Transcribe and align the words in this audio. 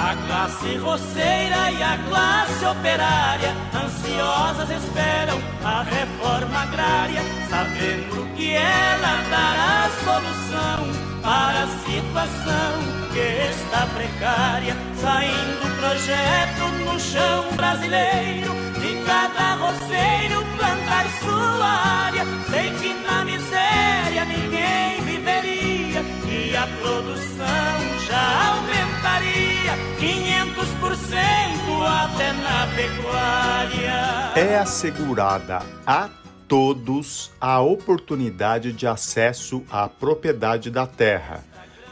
A 0.00 0.16
classe 0.26 0.76
roceira 0.78 1.70
e 1.70 1.82
a 1.82 1.98
classe 2.08 2.64
operária 2.64 3.54
ansiosas 3.74 4.70
esperam 4.70 5.38
a 5.64 5.82
reforma 5.82 6.62
agrária, 6.62 7.20
sabendo 7.50 8.34
que 8.34 8.52
ela 8.52 9.22
dará 9.28 9.90
solução 10.04 11.07
para 11.28 11.64
a 11.64 11.66
situação 11.84 12.72
que 13.12 13.50
está 13.50 13.86
precária. 13.94 14.74
Saindo 14.96 15.76
projeto 15.78 16.64
no 16.86 16.98
chão 16.98 17.52
brasileiro, 17.54 18.54
de 18.80 19.04
cada 19.04 19.56
roceiro 19.56 20.42
plantar 20.56 21.04
sua 21.22 21.66
área. 21.66 22.24
Sei 22.48 22.70
que 22.80 22.94
na 23.06 23.26
miséria 23.26 24.24
ninguém 24.24 25.02
viveria 25.02 26.00
e 26.26 26.56
a 26.56 26.66
produção 26.80 27.76
já 28.08 28.26
aumentaria 28.48 29.76
500% 30.00 31.82
até 32.04 32.32
na 32.32 32.66
pecuária. 32.74 34.32
É 34.34 34.58
assegurada 34.58 35.60
a 35.86 36.08
todos 36.48 37.30
a 37.38 37.60
oportunidade 37.60 38.72
de 38.72 38.86
acesso 38.86 39.62
à 39.70 39.86
propriedade 39.86 40.70
da 40.70 40.86
terra, 40.86 41.44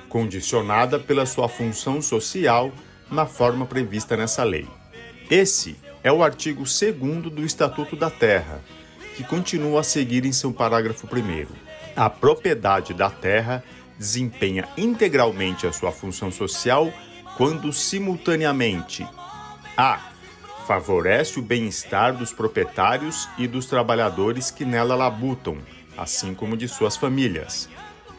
condicionada 0.09 0.98
pela 0.98 1.27
sua 1.27 1.46
função 1.46 2.01
social 2.01 2.73
na 3.10 3.27
forma 3.27 3.66
prevista 3.66 4.16
nessa 4.16 4.42
lei. 4.42 4.66
Esse 5.30 5.77
é 6.02 6.10
o 6.10 6.23
artigo 6.23 6.62
2 6.62 7.30
do 7.30 7.45
Estatuto 7.45 7.95
da 7.95 8.09
Terra, 8.09 8.62
que 9.15 9.23
continua 9.23 9.80
a 9.80 9.84
seguir 9.84 10.24
em 10.24 10.32
seu 10.32 10.52
parágrafo 10.52 11.07
1. 11.07 11.46
A 11.95 12.09
propriedade 12.09 12.95
da 12.95 13.10
terra 13.10 13.62
desempenha 13.99 14.68
integralmente 14.77 15.66
a 15.66 15.73
sua 15.73 15.93
função 15.93 16.30
social 16.30 16.93
quando 17.37 17.73
simultaneamente 17.73 19.07
a 19.77 20.01
favorece 20.66 21.38
o 21.38 21.42
bem-estar 21.42 22.16
dos 22.16 22.32
proprietários 22.32 23.28
e 23.38 23.46
dos 23.46 23.66
trabalhadores 23.66 24.50
que 24.50 24.64
nela 24.64 24.96
labutam, 24.96 25.59
assim 25.96 26.34
como 26.34 26.56
de 26.56 26.66
suas 26.66 26.96
famílias. 26.96 27.68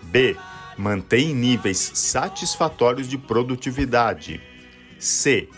B. 0.04 0.38
Mantém 0.78 1.34
níveis 1.34 1.92
satisfatórios 1.94 3.08
de 3.08 3.18
produtividade. 3.18 4.42
C. 4.98 5.50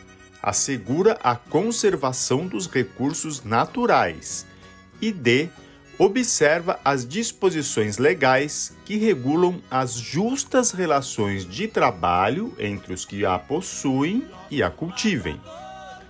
Assegura 0.41 1.19
a 1.21 1.35
conservação 1.35 2.47
dos 2.47 2.67
recursos 2.67 3.43
naturais. 3.43 4.47
E 5.01 5.11
D 5.11 5.49
observa 5.97 6.79
as 6.83 7.05
disposições 7.05 7.97
legais 7.97 8.73
que 8.85 8.97
regulam 8.97 9.61
as 9.69 9.93
justas 9.93 10.71
relações 10.71 11.45
de 11.45 11.67
trabalho 11.67 12.53
entre 12.57 12.93
os 12.93 13.05
que 13.05 13.25
a 13.25 13.37
possuem 13.37 14.25
e 14.49 14.63
a 14.63 14.69
cultivem. 14.71 15.39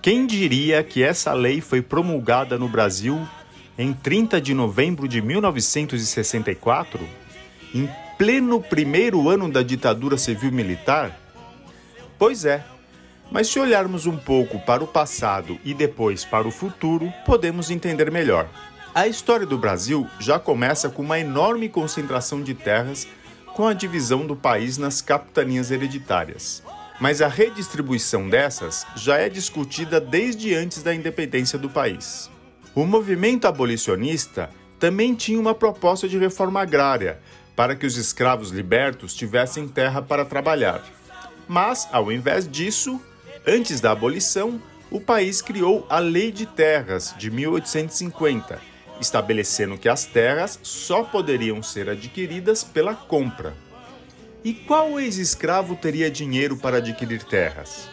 Quem 0.02 0.26
diria 0.26 0.82
que 0.82 1.02
essa 1.02 1.34
lei 1.34 1.60
foi 1.60 1.82
promulgada 1.82 2.58
no 2.58 2.66
Brasil 2.66 3.20
em 3.76 3.92
30 3.92 4.40
de 4.40 4.54
novembro 4.54 5.06
de 5.06 5.20
1964, 5.20 7.06
em 7.74 7.86
pleno 8.16 8.62
primeiro 8.62 9.28
ano 9.28 9.52
da 9.52 9.62
ditadura 9.62 10.16
civil-militar? 10.16 11.14
Pois 12.18 12.46
é, 12.46 12.64
mas 13.30 13.48
se 13.48 13.60
olharmos 13.60 14.06
um 14.06 14.16
pouco 14.16 14.58
para 14.60 14.82
o 14.82 14.86
passado 14.86 15.58
e 15.62 15.74
depois 15.74 16.24
para 16.24 16.48
o 16.48 16.50
futuro, 16.50 17.12
podemos 17.26 17.70
entender 17.70 18.10
melhor. 18.10 18.48
A 18.94 19.06
história 19.06 19.44
do 19.44 19.58
Brasil 19.58 20.08
já 20.18 20.38
começa 20.38 20.88
com 20.88 21.02
uma 21.02 21.18
enorme 21.18 21.68
concentração 21.68 22.42
de 22.42 22.54
terras 22.54 23.06
com 23.54 23.66
a 23.66 23.74
divisão 23.74 24.26
do 24.26 24.34
país 24.34 24.78
nas 24.78 25.02
capitanias 25.02 25.70
hereditárias. 25.70 26.62
Mas 27.00 27.22
a 27.22 27.28
redistribuição 27.28 28.28
dessas 28.28 28.86
já 28.94 29.16
é 29.16 29.28
discutida 29.28 30.00
desde 30.00 30.54
antes 30.54 30.82
da 30.82 30.94
independência 30.94 31.58
do 31.58 31.70
país. 31.70 32.30
O 32.74 32.84
movimento 32.84 33.46
abolicionista 33.46 34.50
também 34.78 35.14
tinha 35.14 35.40
uma 35.40 35.54
proposta 35.54 36.08
de 36.08 36.18
reforma 36.18 36.60
agrária 36.60 37.20
para 37.56 37.74
que 37.74 37.86
os 37.86 37.96
escravos 37.96 38.50
libertos 38.50 39.14
tivessem 39.14 39.66
terra 39.66 40.00
para 40.00 40.24
trabalhar. 40.24 40.84
Mas, 41.48 41.88
ao 41.90 42.12
invés 42.12 42.48
disso, 42.48 43.00
antes 43.46 43.80
da 43.80 43.90
abolição, 43.90 44.60
o 44.90 45.00
país 45.00 45.42
criou 45.42 45.86
a 45.88 45.98
Lei 45.98 46.30
de 46.30 46.46
Terras 46.46 47.14
de 47.18 47.30
1850 47.30 48.70
estabelecendo 49.00 49.78
que 49.78 49.88
as 49.88 50.04
terras 50.04 50.60
só 50.62 51.02
poderiam 51.02 51.62
ser 51.62 51.88
adquiridas 51.88 52.62
pela 52.62 52.94
compra. 52.94 53.54
E 54.42 54.54
qual 54.54 54.98
ex-escravo 54.98 55.76
teria 55.76 56.10
dinheiro 56.10 56.56
para 56.56 56.78
adquirir 56.78 57.22
terras? 57.22 57.88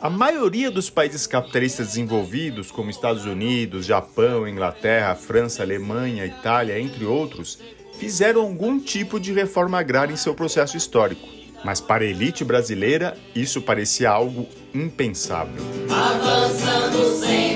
A 0.00 0.08
maioria 0.08 0.70
dos 0.70 0.88
países 0.88 1.26
capitalistas 1.26 1.88
desenvolvidos, 1.88 2.70
como 2.70 2.88
Estados 2.88 3.24
Unidos, 3.24 3.84
Japão, 3.84 4.46
Inglaterra, 4.46 5.16
França, 5.16 5.64
Alemanha, 5.64 6.24
Itália, 6.24 6.78
entre 6.78 7.04
outros, 7.04 7.58
fizeram 7.98 8.42
algum 8.42 8.78
tipo 8.78 9.18
de 9.18 9.32
reforma 9.32 9.80
agrária 9.80 10.12
em 10.12 10.16
seu 10.16 10.34
processo 10.36 10.76
histórico. 10.76 11.26
Mas 11.64 11.80
para 11.80 12.04
a 12.04 12.06
elite 12.06 12.44
brasileira, 12.44 13.16
isso 13.34 13.60
parecia 13.60 14.08
algo 14.08 14.46
impensável. 14.72 15.64
Avançando 15.90 17.18
sempre 17.18 17.47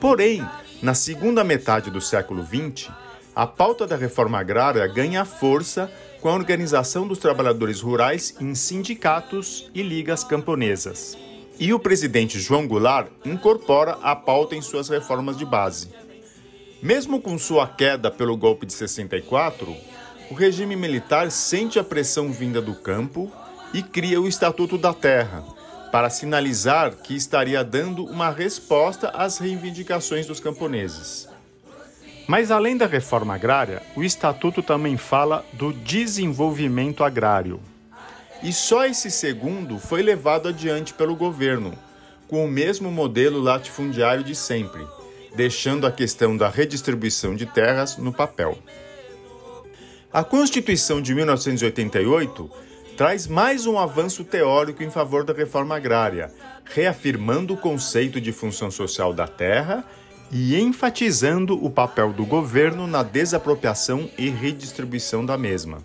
Porém, 0.00 0.42
na 0.82 0.94
segunda 0.94 1.44
metade 1.44 1.90
do 1.90 2.00
século 2.00 2.42
XX, 2.42 2.90
a 3.36 3.46
pauta 3.46 3.86
da 3.86 3.96
reforma 3.96 4.38
agrária 4.38 4.86
ganha 4.86 5.26
força 5.26 5.92
com 6.22 6.30
a 6.30 6.34
organização 6.34 7.06
dos 7.06 7.18
trabalhadores 7.18 7.82
rurais 7.82 8.34
em 8.40 8.54
sindicatos 8.54 9.70
e 9.74 9.82
ligas 9.82 10.24
camponesas. 10.24 11.18
E 11.58 11.74
o 11.74 11.78
presidente 11.78 12.40
João 12.40 12.66
Goulart 12.66 13.08
incorpora 13.26 13.98
a 14.02 14.16
pauta 14.16 14.56
em 14.56 14.62
suas 14.62 14.88
reformas 14.88 15.36
de 15.36 15.44
base. 15.44 15.90
Mesmo 16.82 17.20
com 17.20 17.38
sua 17.38 17.68
queda 17.68 18.10
pelo 18.10 18.38
golpe 18.38 18.64
de 18.64 18.72
64, 18.72 19.76
o 20.30 20.34
regime 20.34 20.76
militar 20.76 21.30
sente 21.30 21.78
a 21.78 21.84
pressão 21.84 22.32
vinda 22.32 22.62
do 22.62 22.74
campo 22.74 23.30
e 23.74 23.82
cria 23.82 24.18
o 24.18 24.26
Estatuto 24.26 24.78
da 24.78 24.94
Terra, 24.94 25.44
para 25.90 26.10
sinalizar 26.10 26.94
que 26.96 27.14
estaria 27.14 27.64
dando 27.64 28.04
uma 28.04 28.30
resposta 28.30 29.08
às 29.08 29.38
reivindicações 29.38 30.26
dos 30.26 30.40
camponeses. 30.40 31.28
Mas 32.26 32.50
além 32.50 32.76
da 32.76 32.86
reforma 32.86 33.34
agrária, 33.34 33.82
o 33.96 34.04
estatuto 34.04 34.62
também 34.62 34.96
fala 34.96 35.44
do 35.52 35.72
desenvolvimento 35.72 37.02
agrário. 37.02 37.60
E 38.42 38.52
só 38.52 38.86
esse 38.86 39.10
segundo 39.10 39.78
foi 39.78 40.00
levado 40.00 40.48
adiante 40.48 40.94
pelo 40.94 41.16
governo, 41.16 41.76
com 42.28 42.44
o 42.44 42.48
mesmo 42.48 42.90
modelo 42.90 43.40
latifundiário 43.40 44.22
de 44.22 44.34
sempre, 44.36 44.86
deixando 45.34 45.86
a 45.86 45.92
questão 45.92 46.36
da 46.36 46.48
redistribuição 46.48 47.34
de 47.34 47.46
terras 47.46 47.96
no 47.96 48.12
papel. 48.12 48.56
A 50.12 50.24
Constituição 50.24 51.02
de 51.02 51.14
1988 51.14 52.50
traz 53.00 53.26
mais 53.26 53.66
um 53.66 53.78
avanço 53.78 54.22
teórico 54.24 54.82
em 54.82 54.90
favor 54.90 55.24
da 55.24 55.32
reforma 55.32 55.74
agrária, 55.74 56.30
reafirmando 56.66 57.54
o 57.54 57.56
conceito 57.56 58.20
de 58.20 58.30
função 58.30 58.70
social 58.70 59.14
da 59.14 59.26
terra 59.26 59.82
e 60.30 60.60
enfatizando 60.60 61.54
o 61.64 61.70
papel 61.70 62.12
do 62.12 62.26
governo 62.26 62.86
na 62.86 63.02
desapropriação 63.02 64.10
e 64.18 64.28
redistribuição 64.28 65.24
da 65.24 65.38
mesma. 65.38 65.78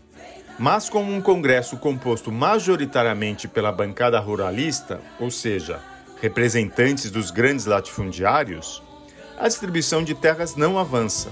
Mas 0.59 0.89
com 0.89 1.03
um 1.03 1.21
Congresso 1.21 1.77
composto 1.77 2.33
majoritariamente 2.33 3.47
pela 3.47 3.71
bancada 3.71 4.19
ruralista, 4.19 4.99
ou 5.17 5.31
seja, 5.31 5.79
representantes 6.21 7.09
dos 7.09 7.31
grandes 7.31 7.65
latifundiários, 7.65 8.83
a 9.39 9.47
distribuição 9.47 10.03
de 10.03 10.13
terras 10.13 10.57
não 10.57 10.77
avança. 10.77 11.29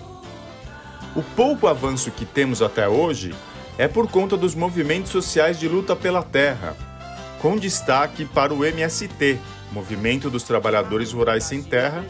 O 1.13 1.21
pouco 1.21 1.67
avanço 1.67 2.09
que 2.09 2.25
temos 2.25 2.61
até 2.61 2.87
hoje 2.87 3.35
é 3.77 3.87
por 3.87 4.09
conta 4.09 4.37
dos 4.37 4.53
movimentos 4.55 5.11
sociais 5.11 5.59
de 5.59 5.67
luta 5.67 5.95
pela 5.95 6.21
terra, 6.21 6.75
com 7.41 7.57
destaque 7.57 8.25
para 8.25 8.53
o 8.53 8.63
MST, 8.63 9.39
Movimento 9.71 10.29
dos 10.29 10.43
Trabalhadores 10.43 11.11
Rurais 11.11 11.43
Sem 11.43 11.63
Terra, 11.63 12.05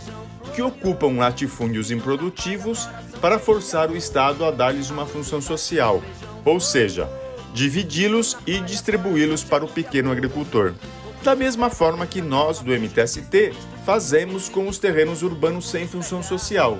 que 0.53 0.61
ocupam 0.61 1.17
latifúndios 1.17 1.89
improdutivos 1.89 2.87
para 3.21 3.39
forçar 3.39 3.89
o 3.89 3.95
Estado 3.95 4.45
a 4.45 4.51
dar-lhes 4.51 4.89
uma 4.89 5.05
função 5.05 5.41
social, 5.41 6.03
ou 6.43 6.59
seja, 6.59 7.09
dividi-los 7.53 8.37
e 8.45 8.59
distribuí-los 8.59 9.43
para 9.43 9.63
o 9.63 9.67
pequeno 9.67 10.11
agricultor. 10.11 10.73
Da 11.23 11.35
mesma 11.35 11.69
forma 11.69 12.05
que 12.05 12.21
nós 12.21 12.59
do 12.59 12.71
MTST 12.71 13.53
fazemos 13.85 14.49
com 14.49 14.67
os 14.67 14.77
terrenos 14.77 15.23
urbanos 15.23 15.69
sem 15.69 15.87
função 15.87 16.21
social, 16.21 16.77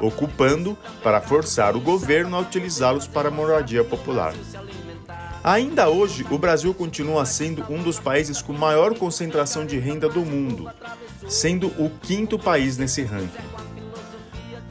ocupando 0.00 0.76
para 1.02 1.20
forçar 1.20 1.76
o 1.76 1.80
governo 1.80 2.36
a 2.36 2.40
utilizá-los 2.40 3.06
para 3.06 3.30
moradia 3.30 3.84
popular. 3.84 4.34
Ainda 5.42 5.88
hoje, 5.88 6.26
o 6.30 6.38
Brasil 6.38 6.74
continua 6.74 7.24
sendo 7.24 7.64
um 7.72 7.82
dos 7.82 8.00
países 8.00 8.42
com 8.42 8.52
maior 8.52 8.98
concentração 8.98 9.64
de 9.64 9.78
renda 9.78 10.08
do 10.08 10.20
mundo, 10.20 10.68
sendo 11.28 11.68
o 11.78 11.90
quinto 12.02 12.38
país 12.38 12.76
nesse 12.76 13.02
ranking. 13.02 13.46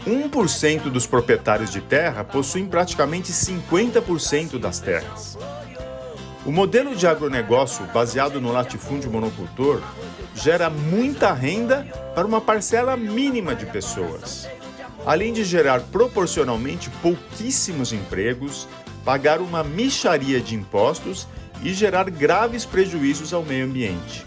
1% 0.05 0.89
dos 0.91 1.07
proprietários 1.07 1.71
de 1.71 1.81
terra 1.81 2.23
possuem 2.23 2.67
praticamente 2.67 3.31
50% 3.31 4.59
das 4.59 4.79
terras. 4.79 5.37
O 6.45 6.51
modelo 6.51 6.95
de 6.95 7.07
agronegócio 7.07 7.85
baseado 7.87 8.39
no 8.39 8.51
latifúndio 8.51 9.09
monocultor 9.09 9.81
gera 10.35 10.69
muita 10.69 11.33
renda 11.33 11.87
para 12.13 12.27
uma 12.27 12.39
parcela 12.39 12.95
mínima 12.95 13.55
de 13.55 13.65
pessoas, 13.65 14.47
além 15.05 15.31
de 15.31 15.43
gerar 15.43 15.81
proporcionalmente 15.81 16.89
pouquíssimos 17.01 17.93
empregos, 17.93 18.67
pagar 19.03 19.39
uma 19.39 19.63
micharia 19.63 20.41
de 20.41 20.55
impostos 20.55 21.27
e 21.63 21.73
gerar 21.73 22.09
graves 22.09 22.65
prejuízos 22.65 23.33
ao 23.33 23.43
meio 23.43 23.65
ambiente. 23.65 24.25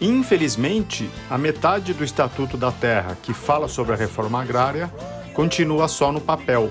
Infelizmente, 0.00 1.08
a 1.30 1.38
metade 1.38 1.94
do 1.94 2.04
Estatuto 2.04 2.56
da 2.56 2.70
Terra 2.70 3.16
que 3.22 3.32
fala 3.32 3.68
sobre 3.68 3.94
a 3.94 3.96
reforma 3.96 4.42
agrária 4.42 4.92
continua 5.32 5.88
só 5.88 6.12
no 6.12 6.20
papel. 6.20 6.70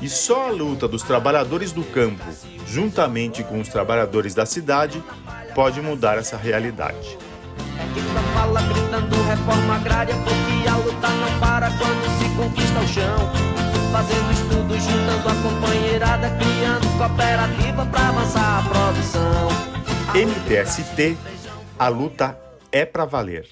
E 0.00 0.08
só 0.08 0.48
a 0.48 0.50
luta 0.50 0.88
dos 0.88 1.02
trabalhadores 1.02 1.72
do 1.72 1.84
campo, 1.84 2.24
juntamente 2.66 3.44
com 3.44 3.60
os 3.60 3.68
trabalhadores 3.68 4.34
da 4.34 4.46
cidade, 4.46 5.02
pode 5.54 5.80
mudar 5.80 6.18
essa 6.18 6.36
realidade. 6.36 7.18
Quem 7.94 8.02
fala 8.34 8.60
gritando 8.62 9.22
reforma 9.22 9.76
agrária, 9.76 10.14
porque 10.16 10.68
a 10.68 10.76
luta 10.76 11.08
não 11.08 11.38
para 11.38 11.70
quando 11.70 12.18
se 12.18 12.28
conquista 12.36 12.80
o 12.80 12.88
chão. 12.88 13.30
Fazendo 13.92 14.32
estudos, 14.32 14.82
juntando 14.82 15.28
a 15.28 15.34
companheirada, 15.42 16.30
criando 16.30 16.98
cooperativa 16.98 17.86
para 17.86 18.08
avançar 18.08 18.58
a 18.58 18.68
produção. 18.68 19.48
MTST, 20.12 21.16
a 21.78 21.88
luta 21.88 22.36
é 22.72 22.84
para 22.84 23.04
valer. 23.04 23.46